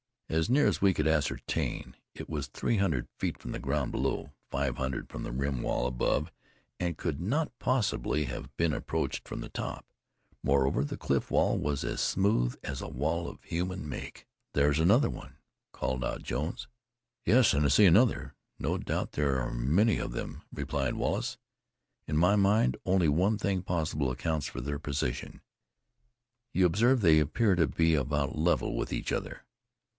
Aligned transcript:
As 0.29 0.49
near 0.49 0.65
as 0.65 0.81
we 0.81 0.93
could 0.95 1.07
ascertain, 1.07 1.95
it 2.15 2.27
was 2.29 2.47
three 2.47 2.77
hundred 2.77 3.07
feet 3.19 3.37
from 3.37 3.51
the 3.51 3.59
ground 3.59 3.91
below, 3.91 4.31
five 4.49 4.77
hundred 4.77 5.09
from 5.09 5.23
the 5.23 5.31
rim 5.31 5.61
wall 5.61 5.85
above, 5.85 6.31
and 6.79 6.97
could 6.97 7.19
not 7.19 7.51
possibly 7.59 8.25
have 8.25 8.55
been 8.57 8.73
approached 8.73 9.27
from 9.27 9.41
the 9.41 9.49
top. 9.49 9.85
Moreover, 10.41 10.83
the 10.85 10.97
cliff 10.97 11.29
wall 11.29 11.57
was 11.57 11.83
as 11.83 11.99
smooth 11.99 12.55
as 12.63 12.81
a 12.81 12.87
wall 12.87 13.27
of 13.27 13.43
human 13.43 13.87
make. 13.87 14.25
"There's 14.53 14.79
another 14.79 15.09
one," 15.09 15.35
called 15.73 16.03
out 16.03 16.23
Jones. 16.23 16.67
"Yes, 17.25 17.53
and 17.53 17.65
I 17.65 17.67
see 17.67 17.85
another; 17.85 18.33
no 18.57 18.77
doubt 18.77 19.11
there 19.11 19.37
are 19.39 19.53
many 19.53 19.97
of 19.97 20.13
them," 20.13 20.43
replied 20.51 20.95
Wallace. 20.95 21.37
"In 22.07 22.17
my 22.17 22.35
mind, 22.37 22.77
only 22.85 23.09
one 23.09 23.37
thing 23.37 23.61
possible 23.61 24.09
accounts 24.09 24.47
for 24.47 24.61
their 24.61 24.79
position. 24.79 25.41
You 26.53 26.65
observe 26.65 27.01
they 27.01 27.19
appear 27.19 27.53
to 27.55 27.67
be 27.67 27.93
about 27.95 28.35
level 28.37 28.75
with 28.75 28.93
each 28.93 29.11
other. 29.11 29.43